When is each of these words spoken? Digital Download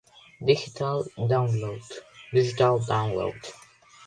Digital 0.39 1.03
Download 1.15 1.79